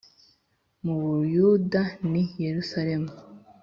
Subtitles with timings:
[0.83, 3.11] mu Buyuda ni Yerusalemu